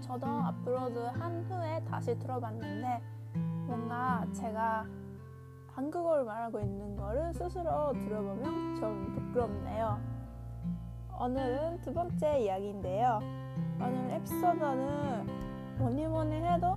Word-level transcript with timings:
저도 0.00 0.26
업로드 0.26 0.98
한 0.98 1.42
후에 1.44 1.82
다시 1.84 2.18
들어봤는데 2.18 3.02
뭔가 3.66 4.26
제가 4.32 4.86
한국어를 5.74 6.24
말하고 6.24 6.60
있는 6.60 6.96
거를 6.96 7.32
스스로 7.32 7.92
들어보면 7.92 8.76
좀 8.76 9.12
부끄럽네요. 9.14 9.98
오늘은 11.18 11.80
두 11.80 11.94
번째 11.94 12.40
이야기인데요. 12.40 13.20
오늘 13.80 14.10
에피소드는 14.16 15.26
뭐니 15.78 16.06
뭐니 16.06 16.42
해도 16.42 16.76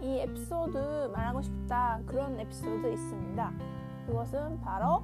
이 0.00 0.20
에피소드 0.20 1.10
말하고 1.12 1.42
싶다 1.42 2.00
그런 2.06 2.40
에피소드 2.40 2.92
있습니다. 2.92 3.52
그것은 4.06 4.60
바로 4.62 5.02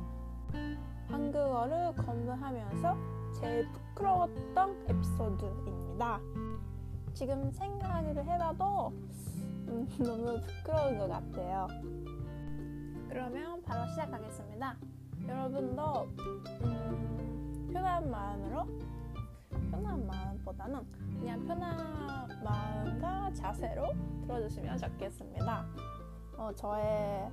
한국어를 1.08 1.94
공부하면서 1.94 2.96
제일 3.34 3.68
부끄러웠던 3.72 4.86
에피소드입니다. 4.88 6.20
지금 7.12 7.50
생각을 7.52 8.16
해봐도 8.16 8.92
음, 9.68 9.88
너무 9.98 10.40
부끄러운 10.40 10.98
것 10.98 11.08
같아요. 11.08 11.68
그러면 13.08 13.62
바로 13.62 13.86
시작하겠습니다. 13.90 14.76
여러분도 15.28 16.08
음, 16.62 17.70
편한 17.72 18.10
마음으로 18.10 18.66
편한 19.70 20.06
마음보다는 20.06 20.80
그냥 21.18 21.44
편한 21.46 22.28
마음과 22.42 23.32
자세로 23.34 23.92
들어주시면 24.22 24.78
좋겠습니다. 24.78 25.66
어, 26.36 26.52
저의 26.54 27.30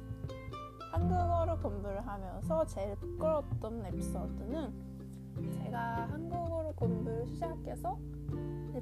한국어를 0.92 1.58
공부를 1.58 2.06
하면서 2.06 2.66
제일 2.66 2.96
부끄러웠던 2.96 3.86
에피소드는 3.88 4.91
제가 5.52 6.08
한국어를 6.12 6.74
공부를 6.76 7.28
시작해서 7.28 7.98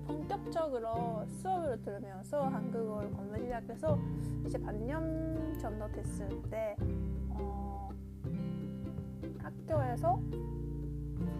본격적으로 0.06 1.26
수업을 1.28 1.82
들으면서 1.82 2.48
한국어를 2.48 3.12
공부 3.12 3.38
시작해서 3.38 3.98
이제 4.46 4.58
반년 4.58 5.58
정도 5.60 5.92
됐을 5.92 6.28
때 6.50 6.76
어, 7.30 7.90
학교에서 9.40 10.20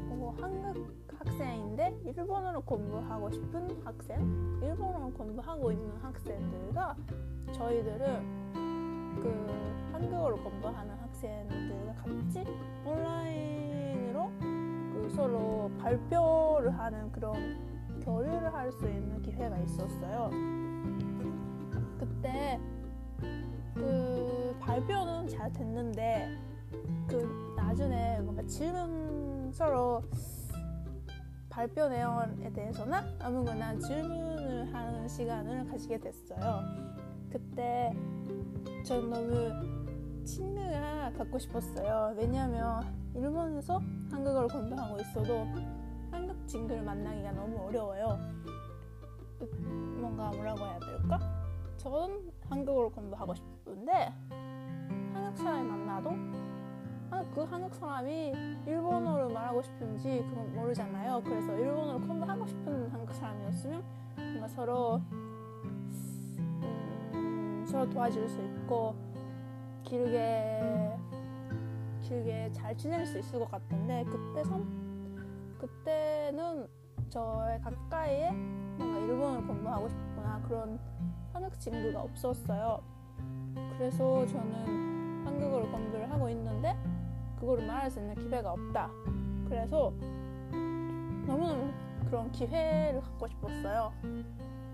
어, 0.10 0.36
한국 0.40 1.00
학생인데 1.18 2.00
일본어를 2.06 2.62
공부하고 2.62 3.30
싶은 3.32 3.82
학생, 3.84 4.60
일본어를 4.64 5.14
공부하고 5.14 5.72
있는 5.72 5.96
학생들과 5.98 6.96
저희들은 7.54 8.50
그 9.22 9.90
한국어를 9.92 10.38
공부하는 10.44 10.96
학생들과 10.96 11.94
같이 11.94 12.44
온라인으로 12.86 14.32
그 14.40 14.59
서로 15.10 15.72
발표를 15.80 16.78
하는 16.78 17.12
그런 17.12 17.58
교류를 18.04 18.54
할 18.54 18.72
수 18.72 18.88
있는 18.88 19.22
기회가 19.22 19.58
있었어요. 19.58 20.30
그때 22.00 22.60
그 23.74 24.56
발표는 24.60 25.28
잘 25.28 25.52
됐는데 25.52 26.38
그 27.08 27.54
나중에 27.56 28.20
뭔가 28.22 28.44
질문 28.44 29.52
서로 29.52 30.02
발표 31.50 31.88
내용에 31.88 32.52
대해서나 32.54 33.04
아무거나 33.20 33.78
질문을 33.80 34.74
하는 34.74 35.08
시간을 35.08 35.66
가지게 35.66 35.98
됐어요. 36.00 36.62
그때 37.32 37.92
전 38.84 39.10
너무 39.10 39.79
친구가 40.30 41.12
갖고 41.18 41.40
싶었어요. 41.40 42.14
왜냐하면 42.16 42.84
일본에서 43.16 43.82
한국어를 44.12 44.48
공부하고 44.48 45.02
있어도 45.02 45.48
한국 46.12 46.48
친구를 46.48 46.84
만나기가 46.84 47.32
너무 47.32 47.58
어려워요. 47.66 48.20
뭔가 50.00 50.30
뭐라고 50.30 50.60
해야 50.60 50.80
될까? 50.80 51.20
전 51.78 52.32
한국어를 52.48 52.92
공부하고 52.92 53.34
싶은데 53.34 54.14
한국 55.14 55.38
사람이 55.38 55.68
만나도 55.68 56.12
그 57.34 57.42
한국 57.44 57.74
사람이 57.74 58.34
일본어를 58.68 59.34
말하고 59.34 59.62
싶은지 59.64 60.24
그건 60.30 60.54
모르잖아요. 60.54 61.24
그래서 61.24 61.56
일본어를 61.56 62.08
공부하고 62.08 62.46
싶은 62.46 62.90
한국 62.92 63.16
사람이었으면 63.16 63.84
뭔가 64.16 64.48
서로 64.48 65.02
음, 67.14 67.66
서로 67.68 67.90
도와줄 67.90 68.30
수 68.30 68.40
있고 68.42 69.09
길게 69.90 70.98
길게 72.02 72.52
잘 72.52 72.78
지낼 72.78 73.06
수 73.06 73.18
있을 73.18 73.40
것 73.40 73.50
같은데 73.50 74.06
그때 74.06 74.44
선 74.44 75.58
그때는 75.58 76.68
저의 77.10 77.60
가까이에 77.62 78.32
뭔가 78.78 79.00
일본어를 79.00 79.48
공부하고 79.48 79.90
싶거나 79.90 80.42
그런 80.48 80.80
한국 81.34 81.60
친구가 81.60 82.02
없었어요. 82.02 82.82
그래서 83.78 84.26
저는 84.28 85.26
한국어를 85.26 85.72
공부를 85.72 86.12
하고 86.12 86.30
있는데 86.30 86.78
그거를 87.40 87.66
말할 87.66 87.90
수 87.90 88.00
있는 88.00 88.14
기회가 88.16 88.54
없다. 88.54 88.92
그래서 89.48 89.92
너무너무 91.26 91.72
그런 92.06 92.32
기회를 92.32 93.02
갖고 93.02 93.28
싶었어요. 93.28 93.92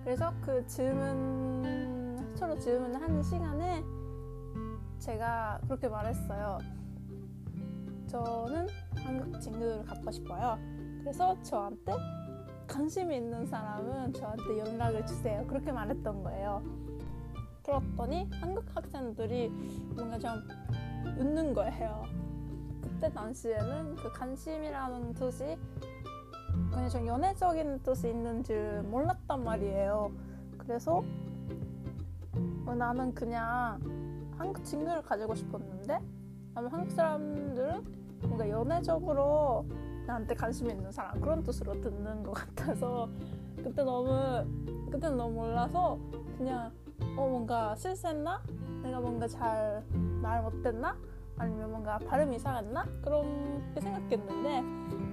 그래서 0.03 0.33
그 0.41 0.65
질문, 0.67 2.33
서로 2.35 2.57
질문을 2.59 3.01
하는 3.01 3.23
시간에 3.23 3.83
제가 4.99 5.59
그렇게 5.65 5.87
말했어요. 5.87 6.57
저는 8.07 8.67
한국 8.95 9.39
친구를 9.39 9.83
갖고 9.85 10.11
싶어요. 10.11 10.57
그래서 10.99 11.39
저한테 11.43 11.93
관심이 12.67 13.15
있는 13.17 13.45
사람은 13.45 14.13
저한테 14.13 14.59
연락을 14.59 15.05
주세요. 15.05 15.45
그렇게 15.47 15.71
말했던 15.71 16.23
거예요. 16.23 16.63
그랬더니 17.63 18.29
한국 18.39 18.63
학생들이 18.75 19.49
뭔가 19.95 20.17
좀 20.19 20.31
웃는 21.17 21.53
거예요. 21.53 22.03
그때 22.81 23.11
당시에는 23.11 23.95
그 23.95 24.11
관심이라는 24.13 25.13
뜻이 25.13 25.57
그냥 26.71 26.89
좀 26.89 27.07
연애적인 27.07 27.81
뜻이 27.83 28.09
있는 28.09 28.43
줄 28.43 28.81
몰랐단 28.83 29.43
말이에요. 29.43 30.11
그래서 30.57 31.03
나는 32.65 33.13
그냥 33.13 33.79
한국 34.37 34.63
친구를 34.63 35.01
가지고 35.01 35.35
싶었는데 35.35 35.99
아마 36.55 36.67
한국 36.69 36.91
사람들은 36.91 37.83
뭔가 38.23 38.49
연애적으로 38.49 39.65
나한테 40.07 40.35
관심 40.35 40.69
있는 40.69 40.91
사람 40.91 41.19
그런 41.19 41.43
뜻으로 41.43 41.79
듣는 41.81 42.23
것 42.23 42.31
같아서 42.33 43.09
그때 43.57 43.83
너무 43.83 44.45
그때 44.91 45.09
너무 45.09 45.33
몰라서 45.33 45.99
그냥 46.37 46.71
어 47.17 47.27
뭔가 47.27 47.75
실수했나? 47.75 48.41
내가 48.83 48.99
뭔가 48.99 49.27
잘 49.27 49.83
말 50.25 50.41
못했나? 50.41 50.97
아니면 51.37 51.69
뭔가 51.69 51.99
발음이 51.99 52.37
이상했나? 52.37 52.83
그렇게 53.03 53.79
생각했는데 53.79 54.61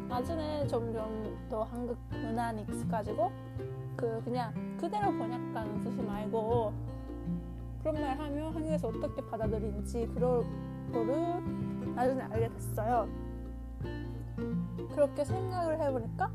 나중에 0.08 0.66
점점 0.66 1.36
더 1.50 1.64
한국 1.64 1.98
문화에 2.10 2.62
익숙해지고 2.62 3.30
그 3.94 4.22
그냥 4.24 4.54
그대로 4.80 5.06
번역하는 5.18 5.80
뜻이 5.82 6.00
말고 6.00 6.72
그런 7.82 8.00
말 8.00 8.18
하면 8.18 8.54
한국에서 8.54 8.88
어떻게 8.88 9.20
받아들이는지 9.26 10.08
그럴 10.14 10.44
거를 10.92 11.94
나중에 11.94 12.22
알게 12.22 12.48
됐어요. 12.48 13.08
그렇게 14.94 15.24
생각을 15.24 15.80
해보니까 15.80 16.30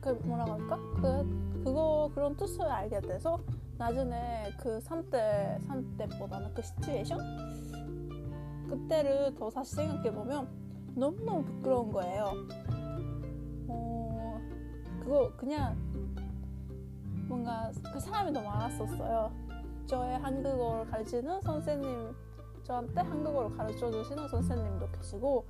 그 0.00 0.08
뭐라고 0.24 0.52
할까? 0.52 0.78
그 0.96 1.62
그거 1.62 2.10
그런 2.14 2.36
뜻을 2.36 2.62
알게 2.62 3.00
돼서 3.00 3.38
나중에 3.76 4.50
그 4.58 4.78
3대 4.78 5.60
3대보다는 5.66 6.54
그 6.54 6.62
시츄에이션 6.62 7.18
그때를 8.68 9.34
더 9.34 9.50
다시 9.50 9.74
생각해 9.76 10.10
보면 10.12 10.48
너무너무 10.94 11.44
부끄러운 11.44 11.92
거예요. 11.92 12.32
어, 13.68 14.40
그거 15.00 15.30
그냥 15.36 15.76
뭔가 17.28 17.70
그 17.92 18.00
사람이 18.00 18.30
너무 18.30 18.46
많았었어요. 18.46 19.45
저의 19.86 20.18
한국어를 20.18 20.90
가르치는 20.90 21.40
선생님, 21.42 22.14
저한테 22.64 23.00
한국어를 23.00 23.56
가르쳐 23.56 23.90
주시는 23.90 24.26
선생님도 24.28 24.90
계시고, 24.90 25.44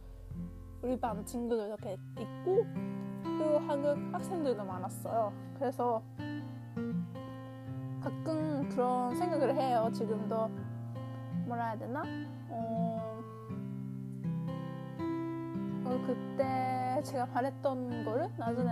우리 0.82 0.98
반 1.00 1.24
친구들도 1.24 1.66
이렇게 1.68 1.96
있고, 2.18 2.66
그리고 3.22 3.58
한국 3.60 3.96
학생들도 4.12 4.62
많았어요. 4.64 5.32
그래서 5.58 6.02
가끔 8.02 8.68
그런 8.68 9.16
생각을 9.16 9.56
해요. 9.56 9.90
지금도 9.92 10.50
뭐라 11.46 11.68
해야 11.68 11.78
되나? 11.78 12.02
어, 12.50 13.20
어, 15.84 16.02
그때 16.06 17.00
제가 17.04 17.26
말했던 17.26 18.04
거를 18.04 18.30
나중에 18.36 18.70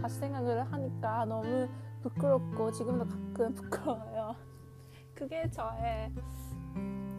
다시 0.00 0.18
생각을 0.20 0.64
하니까 0.72 1.24
너무 1.26 1.68
부끄럽고 2.02 2.70
지금도 2.70 3.06
가끔 3.06 3.54
부끄러워요. 3.54 4.15
그게 5.16 5.50
저의 5.50 6.12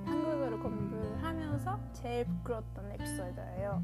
한국어를 0.06 0.60
공부를 0.60 1.22
하면서 1.22 1.78
제일 1.92 2.26
부끄러웠던 2.26 2.92
에피소드예요. 2.94 3.84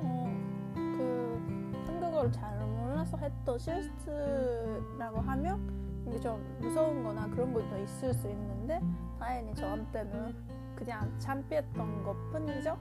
어, 0.00 0.72
그 0.74 1.84
한국어를 1.86 2.32
잘 2.32 2.60
태어나서 3.00 3.16
했던 3.16 3.58
실수라고 3.58 5.20
하면 5.20 5.80
좀 6.22 6.58
무서운 6.60 7.02
거나 7.02 7.26
그런 7.28 7.52
것도 7.52 7.78
있을 7.78 8.12
수 8.12 8.28
있는데 8.28 8.80
다행히 9.18 9.54
저한테는 9.54 10.34
그냥 10.74 11.18
참피했던 11.18 12.04
것 12.04 12.14
뿐이죠. 12.30 12.76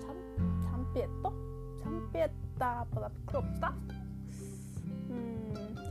참, 0.00 0.60
참피했다? 0.62 1.30
참피했다 1.82 2.86
보다 2.90 3.08
부끄럽다? 3.08 3.74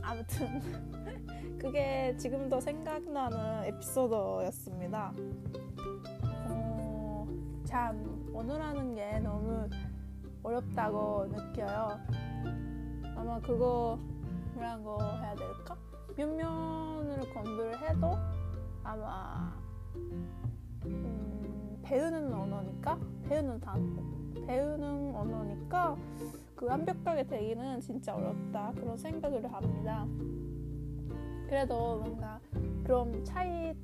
음, 0.06 0.10
아무튼 0.10 0.60
그게 1.58 2.16
지금도 2.16 2.60
생각나는 2.60 3.64
에피소드였습니다. 3.64 5.12
어, 6.48 7.26
참 7.64 8.30
하는 8.60 8.94
게 8.94 9.18
너무 9.18 9.68
어렵다고 10.42 11.26
느껴요. 11.26 11.98
아마 13.16 13.40
그거 13.40 13.98
뭐라고 14.54 15.02
해야 15.02 15.34
될까? 15.34 15.76
몇 16.16 16.28
면을 16.28 17.20
공부를 17.34 17.78
해도 17.80 18.16
아마 18.84 19.52
음, 20.84 21.80
배우는 21.82 22.32
언어니까 22.32 22.98
배우는 23.28 23.60
단 23.60 24.36
배우는 24.46 25.14
언어니까 25.16 25.96
그 26.56 26.64
완벽하게 26.64 27.24
되기는 27.24 27.80
진짜 27.80 28.16
어렵다 28.16 28.72
그런 28.74 28.96
생각을 28.96 29.52
합니다. 29.52 30.06
그래도 31.46 31.98
뭔가 31.98 32.40
그런 32.82 33.22
차이도 33.22 33.76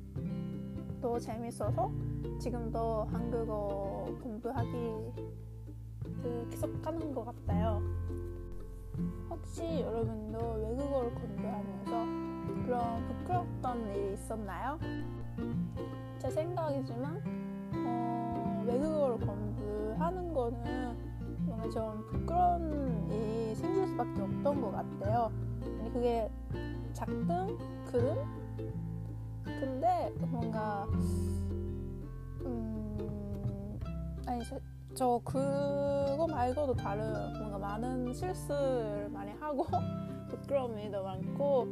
재밌어서 1.19 1.91
지금도 2.39 3.03
한국어 3.11 4.05
공부하기 4.23 4.71
그 6.21 6.47
계속 6.49 6.85
하는 6.85 7.13
것 7.13 7.25
같아요. 7.25 7.79
혹시 9.29 9.81
여러분도 9.81 10.37
외국어를 10.55 11.13
공부하면서 11.13 12.65
그런 12.65 13.07
부끄럽던 13.07 13.87
일이 13.87 14.13
있었나요? 14.13 14.79
제 16.17 16.29
생각이지만 16.29 17.21
어, 17.75 18.63
외국어를 18.65 19.17
공부하는 19.19 20.33
거는 20.33 21.02
뭔가 21.63 21.69
좀 21.69 22.05
부끄러운 22.07 23.09
일이 23.09 23.55
생길 23.55 23.87
수밖에 23.87 24.21
없던 24.21 24.61
것 24.61 24.71
같아요. 24.71 25.31
아니 25.79 25.93
그게 25.93 26.29
작든 26.93 27.57
크든 27.85 28.17
근데 29.45 30.13
뭔가 30.19 30.85
음 32.41 33.79
아니 34.25 34.43
저, 34.43 34.59
저 34.93 35.21
그거 35.23 36.27
말고도 36.29 36.75
다른 36.75 37.33
뭔가 37.39 37.57
많은 37.57 38.13
실수를 38.13 39.09
많이 39.09 39.31
하고 39.39 39.65
부끄러운 40.29 40.77
일도 40.77 41.03
많고 41.03 41.67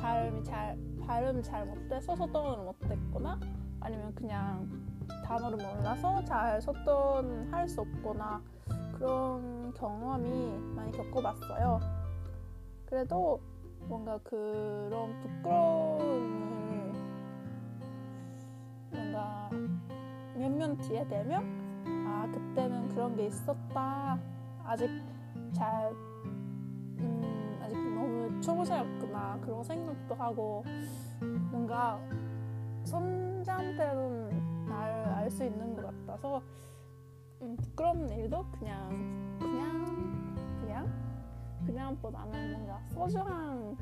발음이 0.00 0.44
잘 0.44 0.76
발음 1.06 1.42
잘 1.42 1.64
못돼서 1.64 2.14
소통을 2.14 2.64
못했거나 2.64 3.40
아니면 3.80 4.14
그냥 4.14 4.68
단어를 5.24 5.56
몰라서 5.56 6.22
잘 6.24 6.60
소통할 6.60 7.68
수 7.68 7.80
없거나 7.80 8.40
그런 9.02 9.74
경험이 9.74 10.56
많이 10.76 10.92
겪어봤어요. 10.92 11.80
그래도 12.86 13.40
뭔가 13.88 14.16
그런 14.18 15.18
부끄러움을 15.20 16.92
뭔가 18.92 19.50
몇 20.36 20.48
년 20.52 20.78
뒤에 20.78 21.04
되면 21.08 21.44
아 22.06 22.30
그때는 22.32 22.90
그런 22.90 23.16
게 23.16 23.26
있었다. 23.26 24.20
아직 24.62 24.88
잘 25.52 25.90
음, 27.00 27.58
아직 27.60 27.76
너무 27.76 28.40
초보자였구나. 28.40 29.40
그런 29.40 29.64
생각도 29.64 30.14
하고 30.14 30.62
뭔가 31.50 31.98
선장되는 32.84 34.66
날알수 34.68 35.44
있는 35.44 35.74
것 35.74 35.82
같아서 36.06 36.40
음, 37.42 37.56
부끄러운 37.56 38.08
일도 38.08 38.46
그냥 38.52 38.91
그냥보다는 41.96 42.52
뭔가 42.52 42.80
소중한 42.88 43.76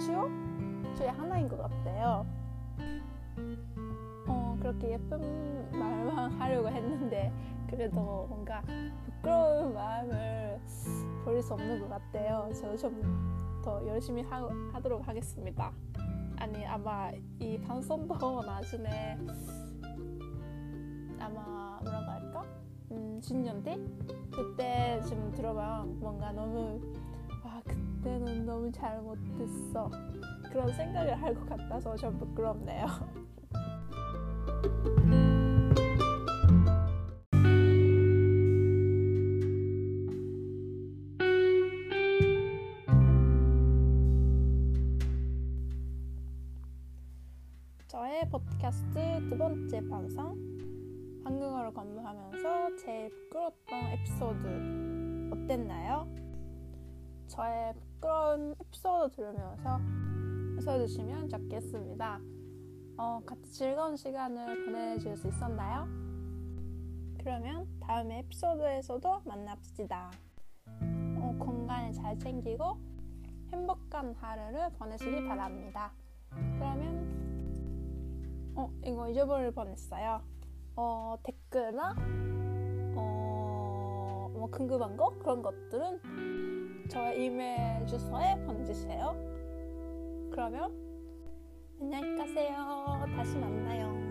추억 0.00 0.28
중에 0.96 1.08
하나인 1.08 1.48
것 1.48 1.58
같아요. 1.58 2.26
어, 4.26 4.56
그렇게 4.60 4.92
예쁜 4.92 5.70
말만 5.72 6.32
하려고 6.40 6.68
했는데 6.68 7.32
그래도 7.68 8.26
뭔가 8.28 8.62
부끄러운 9.04 9.74
마음을 9.74 10.60
버릴 11.24 11.42
수 11.42 11.54
없는 11.54 11.80
것 11.80 11.88
같아요. 11.88 12.50
저도 12.54 12.76
좀 12.76 13.32
더 13.62 13.86
열심히 13.86 14.22
하, 14.22 14.48
하도록 14.72 15.06
하겠습니다. 15.06 15.72
아니 16.36 16.66
아마 16.66 17.12
이 17.38 17.56
방송도 17.60 18.42
나중에 18.44 19.16
아마 21.20 21.71
90년대 23.22 24.32
그때 24.32 25.00
지금 25.06 25.30
들어봐요. 25.32 25.84
뭔가 26.00 26.32
너무 26.32 26.80
아 27.44 27.62
그때는 27.64 28.44
너무 28.44 28.70
잘못했어 28.72 29.90
그런 30.50 30.72
생각을 30.72 31.22
할 31.22 31.34
것 31.34 31.46
같아서 31.48 31.96
좀 31.96 32.18
부끄럽네요. 32.18 32.86
팟캐스트 48.30 49.28
두 49.28 49.36
번째 49.36 49.80
방송 49.90 50.61
한국어를 51.32 51.72
공부하면서 51.72 52.76
제일 52.76 53.08
부끄러웠던 53.08 53.84
에피소드 53.92 55.30
어땠나요? 55.32 56.06
저의 57.26 57.72
부끄러운 57.72 58.54
에피소드 58.60 59.16
들으면서 59.16 59.80
웃어주시면 60.58 61.30
좋겠습니다. 61.30 62.20
어, 62.98 63.22
같이 63.24 63.50
즐거운 63.50 63.96
시간을 63.96 64.66
보내줄 64.66 65.16
수 65.16 65.28
있었나요? 65.28 65.88
그러면 67.18 67.66
다음에 67.80 68.18
에피소드에서도 68.18 69.22
만납시다. 69.24 70.10
어, 70.82 71.36
건강을 71.38 71.94
잘 71.94 72.18
챙기고 72.18 72.76
행복한 73.50 74.14
하루를 74.16 74.70
보내시기 74.72 75.24
바랍니다. 75.26 75.92
그러면 76.30 77.22
어 78.54 78.70
이거 78.84 79.08
잊어버릴 79.08 79.52
뻔했어요. 79.52 80.20
어 80.76 81.16
댓글이나 81.22 81.94
어 82.96 83.32
뭐 84.42 84.50
궁금한 84.50 84.96
거 84.96 85.16
그런 85.20 85.40
것들은 85.40 86.88
저의 86.88 87.26
이메일 87.26 87.86
주소에 87.86 88.34
보내주세요. 88.44 89.14
그러면 90.32 90.72
안녕히 91.80 92.18
가세요. 92.18 93.04
다시 93.16 93.36
만나요. 93.36 94.01